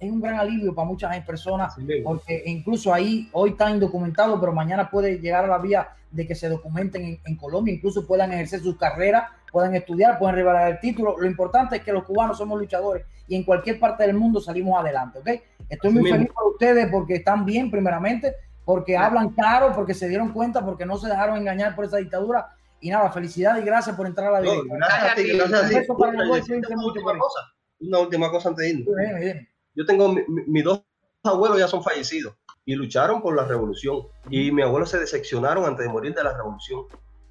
es 0.00 0.10
un 0.10 0.20
gran 0.20 0.40
alivio 0.40 0.74
para 0.74 0.88
muchas 0.88 1.16
personas 1.24 1.76
porque 2.02 2.42
incluso 2.46 2.92
ahí 2.92 3.28
hoy 3.32 3.50
está 3.50 3.70
indocumentado, 3.70 4.38
pero 4.40 4.52
mañana 4.52 4.90
puede 4.90 5.20
llegar 5.20 5.44
a 5.44 5.48
la 5.48 5.58
vía 5.58 5.88
de 6.10 6.26
que 6.26 6.34
se 6.34 6.48
documenten 6.48 7.02
en, 7.04 7.20
en 7.24 7.36
Colombia, 7.36 7.74
incluso 7.74 8.04
puedan 8.08 8.32
ejercer 8.32 8.58
sus 8.60 8.76
carreras, 8.76 9.30
puedan 9.56 9.74
estudiar, 9.74 10.18
puedan 10.18 10.34
revelar 10.34 10.70
el 10.70 10.80
título. 10.80 11.16
Lo 11.18 11.26
importante 11.26 11.76
es 11.76 11.82
que 11.82 11.90
los 11.90 12.04
cubanos 12.04 12.36
somos 12.36 12.58
luchadores 12.60 13.06
y 13.26 13.36
en 13.36 13.42
cualquier 13.42 13.80
parte 13.80 14.02
del 14.06 14.14
mundo 14.14 14.38
salimos 14.38 14.78
adelante, 14.78 15.18
¿ok? 15.18 15.28
Estoy 15.70 15.92
muy 15.92 16.10
feliz 16.10 16.28
por 16.30 16.52
ustedes 16.52 16.88
porque 16.92 17.14
están 17.14 17.46
bien, 17.46 17.70
primeramente, 17.70 18.34
porque 18.66 18.98
hablan 18.98 19.30
claro, 19.30 19.72
porque 19.74 19.94
se 19.94 20.08
dieron 20.10 20.30
cuenta, 20.34 20.62
porque 20.62 20.84
no 20.84 20.98
se 20.98 21.08
dejaron 21.08 21.38
engañar 21.38 21.74
por 21.74 21.86
esa 21.86 21.96
dictadura. 21.96 22.48
Y 22.82 22.90
nada, 22.90 23.10
felicidades 23.10 23.62
y 23.62 23.66
gracias 23.66 23.96
por 23.96 24.06
entrar 24.06 24.28
a 24.28 24.32
la 24.32 24.40
No, 24.40 24.50
directa. 24.62 24.76
gracias 24.76 25.12
a 25.12 25.14
ti, 25.14 25.22
gracias 25.38 25.64
a 25.64 25.68
ti. 25.68 25.74
para 25.98 26.12
los 26.12 26.48
una 26.50 26.84
última 26.84 27.18
cosa, 27.18 27.40
una 27.80 27.98
última 28.00 28.30
cosa 28.30 28.48
antes 28.50 28.62
de 28.62 28.70
irnos. 28.72 28.94
Dime, 28.94 29.20
dime. 29.20 29.48
yo 29.74 29.86
tengo 29.86 30.12
mi- 30.12 30.22
mi- 30.28 30.44
mis 30.48 30.64
dos 30.64 30.82
abuelos 31.24 31.58
ya 31.58 31.66
son 31.66 31.82
fallecidos 31.82 32.34
y 32.66 32.74
lucharon 32.74 33.22
por 33.22 33.34
la 33.34 33.44
revolución 33.46 34.02
y 34.28 34.52
mi 34.52 34.60
abuelo 34.60 34.84
se 34.84 34.98
decepcionaron 34.98 35.64
antes 35.64 35.86
de 35.86 35.90
morir 35.90 36.14
de 36.14 36.22
la 36.24 36.36
revolución 36.36 36.82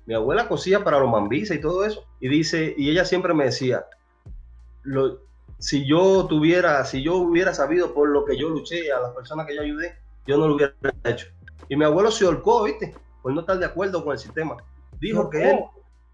mi 0.05 0.13
abuela 0.15 0.47
cosía 0.47 0.83
para 0.83 0.99
los 0.99 1.09
mambisas 1.09 1.57
y 1.57 1.61
todo 1.61 1.85
eso 1.85 2.03
y 2.19 2.27
dice 2.29 2.73
y 2.77 2.89
ella 2.91 3.05
siempre 3.05 3.33
me 3.33 3.45
decía 3.45 3.85
lo- 4.83 5.19
si 5.59 5.87
yo 5.87 6.27
tuviera 6.27 6.83
si 6.85 7.03
yo 7.03 7.15
hubiera 7.17 7.53
sabido 7.53 7.93
por 7.93 8.09
lo 8.09 8.25
que 8.25 8.37
yo 8.37 8.49
luché 8.49 8.91
a 8.91 8.99
las 8.99 9.13
personas 9.15 9.47
que 9.47 9.55
yo 9.55 9.61
ayudé 9.61 9.95
yo 10.27 10.37
no 10.37 10.47
lo 10.47 10.55
hubiera 10.55 10.75
hecho 11.03 11.27
y 11.69 11.75
mi 11.75 11.85
abuelo 11.85 12.11
se 12.11 12.25
holcó 12.25 12.63
viste 12.63 12.95
por 13.21 13.33
no 13.33 13.41
estar 13.41 13.57
de 13.57 13.65
acuerdo 13.65 14.03
con 14.03 14.13
el 14.13 14.19
sistema 14.19 14.57
dijo 14.99 15.29
que 15.29 15.51
él. 15.51 15.59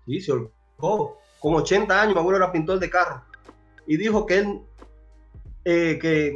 Sí, 0.05 0.19
se 0.21 0.31
ahorcó. 0.31 1.17
Con 1.39 1.55
80 1.55 2.01
años, 2.01 2.15
mi 2.15 2.19
abuelo 2.19 2.37
era 2.37 2.51
pintor 2.51 2.79
de 2.79 2.89
carro. 2.89 3.23
Y 3.87 3.97
dijo 3.97 4.25
que 4.25 4.39
él, 4.39 4.61
eh, 5.65 5.99
que, 6.01 6.35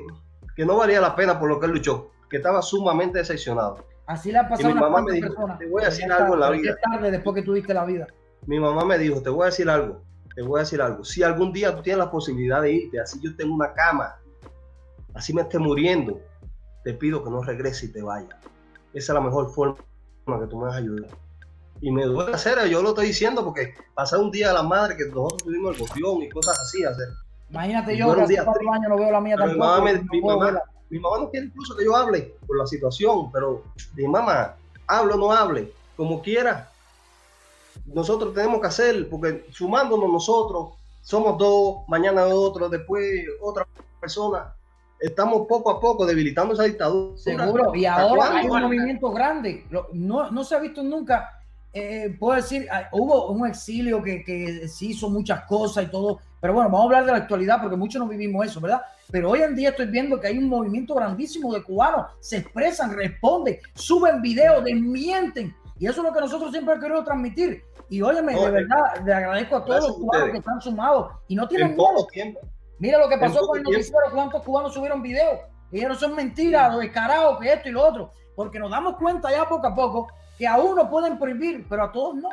que 0.55 0.65
no 0.65 0.77
valía 0.77 1.01
la 1.01 1.15
pena 1.15 1.39
por 1.39 1.49
lo 1.49 1.59
que 1.59 1.65
él 1.67 1.73
luchó, 1.73 2.11
que 2.29 2.37
estaba 2.37 2.61
sumamente 2.61 3.19
decepcionado. 3.19 3.85
Así 4.07 4.31
le 4.31 4.39
ha 4.39 4.47
pasado 4.47 4.69
Y 4.69 4.73
mi 4.73 4.79
mamá 4.79 5.01
me 5.01 5.13
dijo, 5.13 5.27
personas. 5.27 5.57
"Te 5.59 5.65
voy 5.65 5.81
a 5.81 5.85
Pero 5.85 5.95
decir 5.95 6.11
algo 6.11 6.33
en 6.35 6.39
la 6.39 6.47
pero 6.49 6.61
vida". 6.61 6.75
tarde 6.81 7.11
después 7.11 7.35
que 7.35 7.41
tuviste 7.41 7.73
la 7.73 7.85
vida. 7.85 8.07
Mi 8.45 8.59
mamá 8.59 8.85
me 8.85 8.97
dijo, 8.99 9.21
te 9.21 9.29
voy 9.29 9.43
a 9.43 9.45
decir 9.47 9.67
algo, 9.69 10.03
te 10.35 10.41
voy 10.43 10.59
a 10.59 10.63
decir 10.63 10.81
algo. 10.81 11.03
Si 11.03 11.23
algún 11.23 11.51
día 11.51 11.75
tú 11.75 11.81
tienes 11.81 11.97
la 12.05 12.11
posibilidad 12.11 12.61
de 12.61 12.71
irte, 12.73 12.99
así 12.99 13.19
yo 13.21 13.35
tengo 13.35 13.55
una 13.55 13.73
cama, 13.73 14.15
así 15.15 15.33
me 15.33 15.41
esté 15.41 15.57
muriendo, 15.57 16.19
te 16.83 16.93
pido 16.93 17.23
que 17.23 17.29
no 17.31 17.41
regreses 17.41 17.89
y 17.89 17.91
te 17.91 18.01
vayas. 18.03 18.35
Esa 18.93 19.11
es 19.11 19.15
la 19.15 19.21
mejor 19.21 19.51
forma 19.51 19.75
que 20.39 20.47
tú 20.47 20.57
me 20.57 20.65
vas 20.65 20.75
a 20.75 20.77
ayudar. 20.77 21.09
Y 21.81 21.91
me 21.91 22.05
duele 22.05 22.33
hacer, 22.33 22.63
yo 22.69 22.81
lo 22.81 22.89
estoy 22.89 23.07
diciendo 23.07 23.43
porque 23.43 23.73
pasar 23.95 24.19
un 24.19 24.31
día 24.31 24.51
a 24.51 24.53
la 24.53 24.63
madre 24.63 24.95
que 24.95 25.05
nosotros 25.05 25.43
tuvimos 25.43 25.75
el 25.75 25.81
botión 25.81 26.21
y 26.21 26.29
cosas 26.29 26.59
así, 26.59 26.83
hacer. 26.85 27.07
Imagínate 27.49 27.97
yo, 27.97 28.15
que 28.15 28.21
hace 28.21 28.43
cuatro 28.43 28.71
años 28.73 28.89
no 28.89 28.97
veo 28.97 29.11
la 29.11 29.21
mía 29.21 29.35
tampoco. 29.35 29.53
Mi 29.55 29.59
mamá, 29.59 30.01
mi, 30.11 30.21
mamá, 30.21 30.61
no 30.99 31.29
quiere 31.29 31.47
incluso 31.47 31.75
que 31.75 31.85
yo 31.85 31.95
hable 31.95 32.35
por 32.45 32.57
la 32.57 32.65
situación, 32.65 33.31
pero 33.31 33.63
mi 33.95 34.07
mamá, 34.07 34.55
hable 34.87 35.13
o 35.13 35.17
no 35.17 35.31
hable, 35.31 35.71
como 35.95 36.21
quiera, 36.21 36.69
nosotros 37.85 38.33
tenemos 38.33 38.61
que 38.61 38.67
hacer, 38.67 39.09
porque 39.09 39.45
sumándonos 39.51 40.09
nosotros, 40.11 40.73
somos 41.01 41.37
dos, 41.37 41.87
mañana 41.87 42.25
otro, 42.25 42.69
después 42.69 43.25
otra 43.41 43.67
persona, 43.99 44.53
estamos 44.99 45.47
poco 45.47 45.69
a 45.71 45.79
poco 45.79 46.05
debilitando 46.05 46.53
esa 46.53 46.63
dictadura. 46.63 47.17
Seguro, 47.17 47.75
y 47.75 47.85
ahora 47.85 48.37
hay 48.37 48.47
un 48.47 48.61
movimiento 48.61 49.11
grande, 49.11 49.65
no, 49.93 50.31
no 50.31 50.43
se 50.43 50.55
ha 50.55 50.59
visto 50.59 50.81
nunca 50.81 51.35
eh, 51.77 52.15
puedo 52.17 52.37
decir, 52.37 52.65
ah, 52.71 52.87
hubo 52.93 53.27
un 53.27 53.45
exilio 53.45 54.01
que, 54.01 54.23
que 54.23 54.65
se 54.69 54.85
hizo 54.85 55.09
muchas 55.09 55.43
cosas 55.43 55.83
y 55.83 55.87
todo, 55.87 56.21
pero 56.39 56.53
bueno, 56.53 56.69
vamos 56.69 56.83
a 56.83 56.85
hablar 56.85 57.05
de 57.05 57.11
la 57.11 57.17
actualidad 57.17 57.61
porque 57.61 57.75
muchos 57.75 57.99
no 58.01 58.07
vivimos 58.07 58.45
eso, 58.45 58.61
¿verdad? 58.61 58.81
Pero 59.11 59.31
hoy 59.31 59.41
en 59.41 59.55
día 59.55 59.69
estoy 59.69 59.87
viendo 59.87 60.19
que 60.19 60.27
hay 60.27 60.37
un 60.37 60.49
movimiento 60.49 60.95
grandísimo 60.95 61.53
de 61.53 61.63
cubanos, 61.63 62.07
se 62.19 62.37
expresan, 62.37 62.95
responden, 62.95 63.59
suben 63.75 64.21
videos, 64.21 64.63
desmienten, 64.63 65.55
y 65.77 65.87
eso 65.87 66.01
es 66.01 66.07
lo 66.07 66.13
que 66.13 66.21
nosotros 66.21 66.51
siempre 66.51 66.79
queremos 66.79 67.03
transmitir. 67.03 67.63
Y 67.89 68.01
óyeme, 68.01 68.33
de 68.33 68.49
verdad, 68.49 69.05
le 69.05 69.13
agradezco 69.13 69.57
a 69.57 69.65
todos 69.65 69.87
los 69.87 69.97
cubanos 69.97 70.29
que 70.31 70.37
están 70.37 70.61
sumados 70.61 71.11
y 71.27 71.35
no 71.35 71.47
tienen 71.47 71.75
poco 71.75 72.07
tiempo. 72.07 72.39
Mira 72.79 72.97
lo 72.97 73.07
que 73.09 73.17
pasó 73.17 73.45
con 73.45 73.57
el 73.57 73.63
noticiero, 73.63 73.99
cuántos 74.13 74.43
cubanos 74.43 74.73
subieron 74.73 75.01
videos. 75.01 75.39
Y 75.71 75.81
no 75.81 75.95
son 75.95 76.15
mentiras, 76.15 76.73
lo 76.73 76.79
descarados, 76.79 77.39
que 77.39 77.51
esto 77.51 77.69
y 77.69 77.73
lo 77.73 77.85
otro. 77.85 78.11
Porque 78.35 78.59
nos 78.59 78.71
damos 78.71 78.95
cuenta 78.97 79.29
ya 79.31 79.47
poco 79.47 79.67
a 79.67 79.75
poco 79.75 80.07
que 80.37 80.47
a 80.47 80.57
uno 80.57 80.89
pueden 80.89 81.17
prohibir, 81.19 81.65
pero 81.69 81.83
a 81.83 81.91
todos 81.91 82.15
no. 82.15 82.29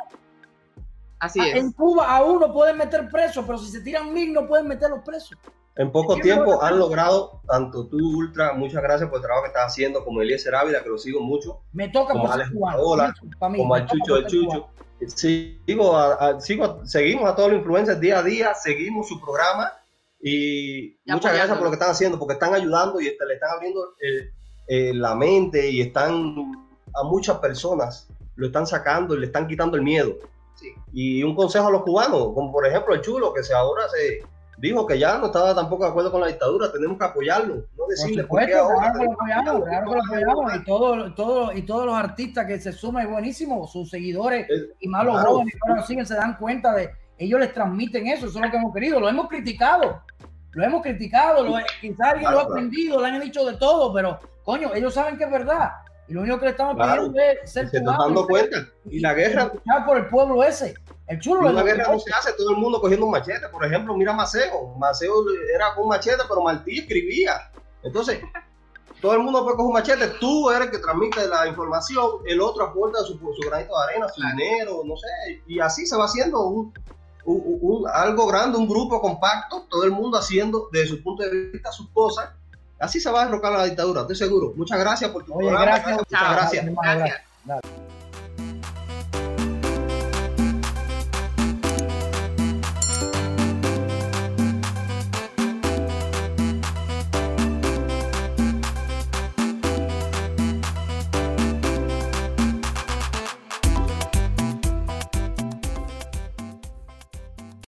Así 1.23 1.39
es. 1.39 1.55
En 1.55 1.71
Cuba 1.71 2.17
a 2.17 2.21
uno 2.21 2.51
pueden 2.51 2.77
meter 2.77 3.09
preso, 3.09 3.45
pero 3.45 3.57
si 3.57 3.71
se 3.71 3.79
tiran 3.79 4.13
mil 4.13 4.33
no 4.33 4.45
pueden 4.45 4.67
meterlos 4.67 4.99
presos. 5.05 5.37
En 5.77 5.89
poco 5.89 6.17
tiempo 6.17 6.61
han 6.61 6.77
logrado, 6.77 7.41
tanto 7.47 7.87
tú, 7.87 7.97
Ultra, 7.97 8.51
muchas 8.51 8.83
gracias 8.83 9.09
por 9.09 9.19
el 9.19 9.23
trabajo 9.23 9.43
que 9.43 9.47
estás 9.47 9.67
haciendo, 9.67 10.03
como 10.03 10.21
Eliezer 10.21 10.53
Ávila, 10.53 10.83
que 10.83 10.89
lo 10.89 10.97
sigo 10.97 11.21
mucho. 11.21 11.61
Me 11.71 11.87
toca 11.87 12.11
como 12.11 12.25
por 12.25 12.75
Hola, 12.77 13.15
como 13.39 13.73
al 13.73 13.87
Chucho 13.87 14.15
del 14.15 14.27
Chucho. 14.27 14.67
Sigo 15.07 15.97
sigo, 16.39 16.85
seguimos 16.85 17.29
a 17.29 17.35
todos 17.35 17.51
los 17.51 17.59
influencers 17.59 18.01
día 18.01 18.19
a 18.19 18.23
día, 18.23 18.53
seguimos 18.53 19.07
su 19.07 19.19
programa 19.21 19.71
y 20.21 20.97
muchas 21.05 21.33
gracias 21.33 21.57
por 21.57 21.63
lo 21.63 21.69
que 21.69 21.75
están 21.75 21.91
haciendo, 21.91 22.19
porque 22.19 22.33
están 22.33 22.53
ayudando 22.53 22.99
y 22.99 23.05
le 23.05 23.11
están 23.11 23.49
abriendo 23.55 23.95
la 24.67 25.15
mente 25.15 25.69
y 25.69 25.79
están 25.79 26.35
a 26.93 27.03
muchas 27.03 27.37
personas 27.37 28.09
lo 28.35 28.47
están 28.47 28.67
sacando 28.67 29.15
y 29.15 29.19
le 29.19 29.27
están 29.27 29.47
quitando 29.47 29.77
el 29.77 29.83
miedo. 29.83 30.17
Y 30.91 31.23
un 31.23 31.35
consejo 31.35 31.67
a 31.67 31.71
los 31.71 31.83
cubanos, 31.83 32.33
como 32.33 32.51
por 32.51 32.65
ejemplo 32.67 32.93
el 32.93 33.01
chulo, 33.01 33.33
que 33.33 33.43
se 33.43 33.53
ahora 33.53 33.83
se 33.89 34.21
dijo 34.57 34.85
que 34.85 34.97
ya 34.97 35.17
no 35.17 35.27
estaba 35.27 35.53
tampoco 35.53 35.83
de 35.83 35.89
acuerdo 35.89 36.11
con 36.11 36.21
la 36.21 36.27
dictadura, 36.27 36.71
tenemos 36.71 36.97
que 36.97 37.05
apoyarlo, 37.05 37.65
no 37.77 37.87
decirle 37.87 38.23
por, 38.23 38.45
qué 38.45 38.53
ahora. 38.53 38.91
Claro 38.91 38.99
que 38.99 39.13
apoyamos, 39.13 39.63
claro 39.63 39.89
que 39.89 39.95
lo 39.95 40.03
apoyamos, 40.03 40.55
y, 40.55 40.63
todo, 40.63 41.13
todo, 41.13 41.53
y 41.53 41.61
todos 41.63 41.85
los 41.85 41.95
artistas 41.95 42.45
que 42.45 42.59
se 42.59 42.71
suman 42.71 43.11
buenísimo, 43.11 43.67
sus 43.67 43.89
seguidores 43.89 44.47
y 44.79 44.87
más 44.87 45.05
los 45.05 45.21
jóvenes 45.21 45.53
siguen 45.85 46.05
se 46.05 46.15
dan 46.15 46.37
cuenta 46.37 46.73
de, 46.73 46.91
ellos 47.17 47.39
les 47.39 47.53
transmiten 47.53 48.07
eso, 48.07 48.27
eso 48.27 48.39
es 48.39 48.45
lo 48.45 48.51
que 48.51 48.57
hemos 48.57 48.73
querido, 48.73 48.99
lo 48.99 49.09
hemos 49.09 49.27
criticado, 49.27 50.01
lo 50.51 50.63
hemos 50.63 50.81
criticado, 50.81 51.43
lo, 51.43 51.57
quizás 51.81 52.13
alguien 52.13 52.31
lo 52.31 52.39
ha 52.39 52.43
aprendido, 52.43 53.01
le 53.01 53.07
han 53.07 53.21
dicho 53.21 53.45
de 53.45 53.57
todo, 53.57 53.93
pero 53.93 54.19
coño, 54.43 54.73
ellos 54.73 54.93
saben 54.93 55.17
que 55.17 55.25
es 55.25 55.31
verdad 55.31 55.71
y 56.07 56.13
lo 56.13 56.21
único 56.21 56.39
que 56.39 56.45
le 56.45 56.51
estamos 56.51 56.75
pidiendo 56.75 57.19
es 57.19 57.51
ser 57.51 57.69
se 57.69 57.77
están 57.77 57.97
dando 57.97 58.27
cuenta. 58.27 58.67
Y, 58.89 58.99
la 58.99 59.13
guerra. 59.13 59.51
por 59.85 59.97
el 59.97 60.07
pueblo 60.07 60.43
ese. 60.43 60.73
El 61.07 61.19
chulo. 61.19 61.51
la 61.51 61.63
guerra 61.63 61.91
no 61.91 61.99
se 61.99 62.11
hace 62.13 62.33
todo 62.33 62.51
el 62.51 62.57
mundo 62.57 62.81
cogiendo 62.81 63.05
un 63.05 63.11
machete. 63.11 63.47
Por 63.49 63.65
ejemplo, 63.65 63.95
mira 63.95 64.11
Maceo. 64.13 64.75
Maceo 64.77 65.23
era 65.53 65.73
con 65.75 65.87
machete, 65.87 66.23
pero 66.27 66.41
Martí 66.41 66.79
escribía. 66.79 67.49
Entonces, 67.83 68.21
todo 69.01 69.13
el 69.13 69.19
mundo 69.19 69.43
puede 69.43 69.55
coger 69.55 69.67
un 69.67 69.73
machete. 69.73 70.07
Tú 70.19 70.49
eres 70.49 70.67
el 70.67 70.71
que 70.71 70.79
transmite 70.79 71.25
la 71.27 71.47
información. 71.47 72.09
El 72.25 72.41
otro 72.41 72.65
aporta 72.65 72.99
su, 72.99 73.17
su 73.17 73.49
granito 73.49 73.73
de 73.77 73.83
arena, 73.83 74.09
su 74.09 74.21
dinero, 74.21 74.81
no 74.83 74.97
sé. 74.97 75.41
Y 75.47 75.59
así 75.61 75.85
se 75.85 75.95
va 75.95 76.05
haciendo 76.05 76.41
un, 76.41 76.73
un, 77.23 77.85
algo 77.93 78.27
grande, 78.27 78.57
un 78.57 78.67
grupo 78.67 78.99
compacto. 78.99 79.67
Todo 79.69 79.85
el 79.85 79.91
mundo 79.91 80.17
haciendo 80.17 80.67
desde 80.73 80.87
su 80.87 81.03
punto 81.03 81.23
de 81.23 81.29
vista 81.29 81.71
sus 81.71 81.89
cosas 81.91 82.29
Así 82.83 82.99
se 82.99 83.09
va 83.09 83.21
a 83.21 83.25
derrocar 83.25 83.53
la 83.53 83.63
dictadura, 83.65 84.01
estoy 84.01 84.15
seguro. 84.15 84.53
Muchas 84.55 84.79
gracias 84.79 85.09
por 85.11 85.23
tu 85.23 85.33
Oye, 85.33 85.49
Gracias, 85.49 85.97
Muchas 85.97 86.31
gracias. 86.31 86.65
gracias. 86.65 87.82